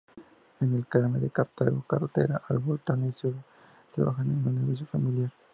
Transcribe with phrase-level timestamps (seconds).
[0.61, 3.35] En El Carmen de Cartago, carretera al Volcán Irazú,
[3.93, 5.31] trabaja en un negocio familiar.